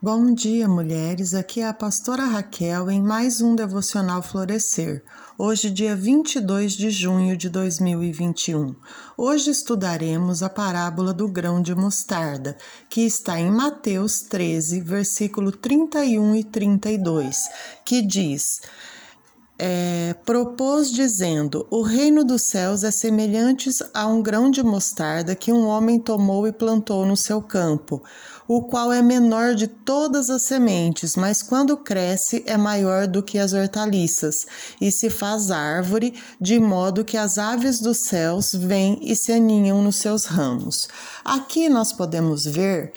[0.00, 1.34] Bom dia, mulheres.
[1.34, 5.02] Aqui é a pastora Raquel em mais um devocional Florescer.
[5.36, 8.76] Hoje, dia 22 de junho de 2021.
[9.16, 12.56] Hoje estudaremos a parábola do grão de mostarda,
[12.88, 17.36] que está em Mateus 13, versículo 31 e 32,
[17.84, 18.60] que diz:
[19.58, 25.52] é, propôs dizendo: O reino dos céus é semelhante a um grão de mostarda que
[25.52, 28.00] um homem tomou e plantou no seu campo,
[28.46, 33.38] o qual é menor de todas as sementes, mas quando cresce é maior do que
[33.38, 34.46] as hortaliças,
[34.80, 39.82] e se faz árvore, de modo que as aves dos céus vêm e se aninham
[39.82, 40.88] nos seus ramos.
[41.24, 42.92] Aqui nós podemos ver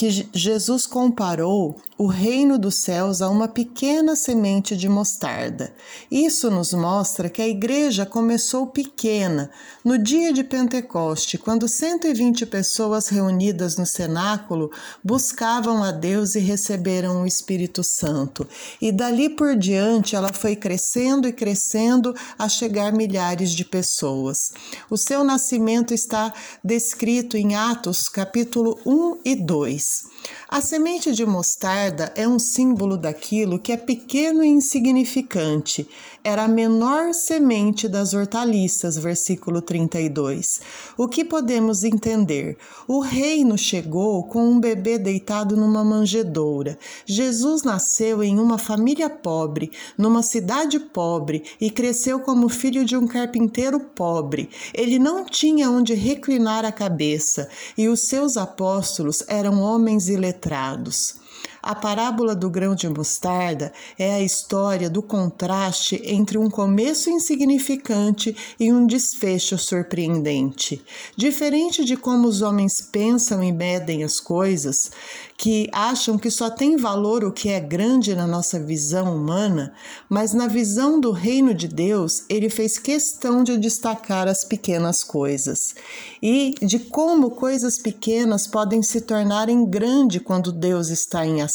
[0.00, 5.74] que Jesus comparou o reino dos céus a uma pequena semente de mostarda.
[6.10, 9.50] Isso nos mostra que a igreja começou pequena.
[9.84, 14.70] No dia de Pentecoste, quando 120 pessoas reunidas no cenáculo
[15.04, 18.48] buscavam a Deus e receberam o Espírito Santo.
[18.80, 24.50] E dali por diante ela foi crescendo e crescendo a chegar milhares de pessoas.
[24.88, 26.32] O seu nascimento está
[26.64, 29.89] descrito em Atos capítulo 1 e 2.
[29.90, 30.19] place.
[30.52, 35.88] A semente de mostarda é um símbolo daquilo que é pequeno e insignificante.
[36.22, 40.60] Era a menor semente das hortaliças, versículo 32.
[40.98, 42.58] O que podemos entender?
[42.86, 46.78] O reino chegou com um bebê deitado numa manjedoura.
[47.06, 53.06] Jesus nasceu em uma família pobre, numa cidade pobre e cresceu como filho de um
[53.06, 54.50] carpinteiro pobre.
[54.74, 57.48] Ele não tinha onde reclinar a cabeça
[57.78, 61.19] e os seus apóstolos eram homens iletrados.
[61.62, 68.34] A parábola do grão de mostarda é a história do contraste entre um começo insignificante
[68.58, 70.82] e um desfecho surpreendente.
[71.14, 74.90] Diferente de como os homens pensam e medem as coisas,
[75.36, 79.74] que acham que só tem valor o que é grande na nossa visão humana,
[80.08, 85.74] mas na visão do reino de Deus, ele fez questão de destacar as pequenas coisas
[86.22, 91.49] e de como coisas pequenas podem se tornarem grandes quando Deus está em ação.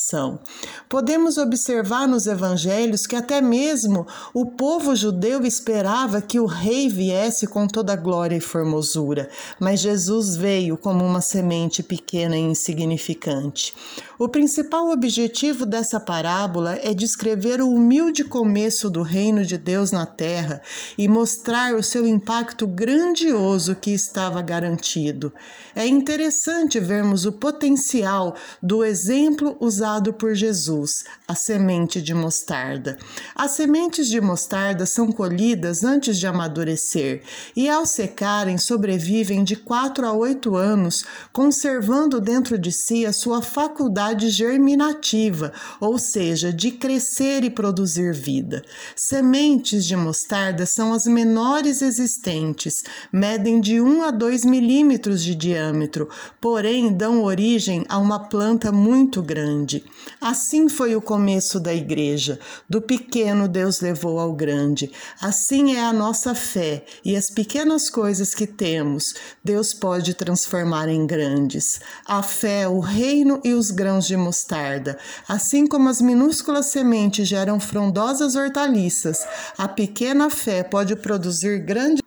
[0.90, 7.48] Podemos observar nos evangelhos que até mesmo o povo judeu esperava que o rei viesse
[7.48, 9.30] com toda glória e formosura,
[9.60, 13.74] mas Jesus veio como uma semente pequena e insignificante.
[14.20, 20.06] O principal objetivo dessa parábola é descrever o humilde começo do reino de Deus na
[20.06, 20.62] terra
[20.98, 25.34] e mostrar o seu impacto grandioso que estava garantido.
[25.76, 32.97] É interessante vermos o potencial do exemplo usado por Jesus, a semente de mostarda.
[33.35, 37.22] As sementes de mostarda são colhidas antes de amadurecer
[37.56, 43.44] e, ao secarem, sobrevivem de 4 a 8 anos, conservando dentro de si a sua
[43.44, 48.63] faculdade germinativa, ou seja, de crescer e produzir vida.
[48.96, 56.09] Sementes de mostarda são as menores existentes, medem de 1 a 2 milímetros de diâmetro,
[56.41, 59.75] porém dão origem a uma planta muito grande.
[60.22, 62.40] Assim foi o começo da igreja.
[62.69, 64.91] Do pequeno Deus levou ao grande.
[65.22, 71.08] Assim é a nossa fé e as pequenas coisas que temos, Deus pode transformar em
[71.08, 71.80] grandes.
[72.06, 74.97] A fé, o reino e os grãos grãos de mostarda.
[75.28, 79.25] Assim como as minúsculas sementes geram frondosas hortaliças,
[79.58, 82.05] a pequena fé pode produzir grandes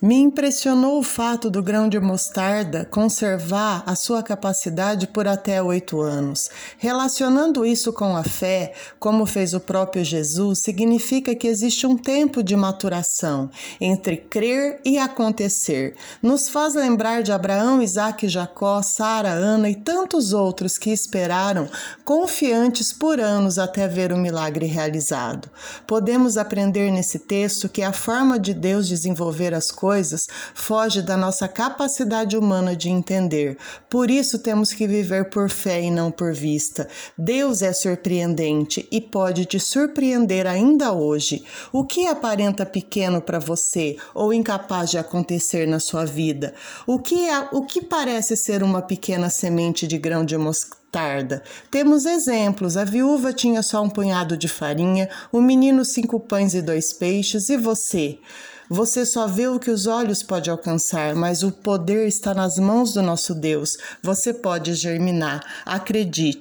[0.00, 6.00] me impressionou o fato do grão de mostarda conservar a sua capacidade por até oito
[6.00, 6.48] anos.
[6.78, 12.44] Relacionando isso com a fé, como fez o próprio Jesus, significa que existe um tempo
[12.44, 13.50] de maturação
[13.80, 15.96] entre crer e acontecer.
[16.22, 21.68] Nos faz lembrar de Abraão, Isaac, Jacó, Sara, Ana e tantos outros que esperaram
[22.04, 25.50] confiantes por anos até ver o milagre realizado.
[25.88, 31.16] Podemos aprender nesse texto que a forma de Deus desenvolver as coisas coisas foge da
[31.16, 33.56] nossa capacidade humana de entender.
[33.88, 36.86] Por isso temos que viver por fé e não por vista.
[37.16, 41.42] Deus é surpreendente e pode te surpreender ainda hoje.
[41.72, 46.52] O que aparenta pequeno para você ou incapaz de acontecer na sua vida?
[46.86, 50.78] O que, é, o que parece ser uma pequena semente de grão de mostarda?
[50.90, 51.42] tarda.
[51.70, 56.62] Temos exemplos: a viúva tinha só um punhado de farinha, o menino cinco pães e
[56.62, 58.18] dois peixes, e você?
[58.70, 62.92] Você só vê o que os olhos podem alcançar, mas o poder está nas mãos
[62.92, 63.78] do nosso Deus.
[64.02, 65.42] Você pode germinar.
[65.64, 66.36] Acredite.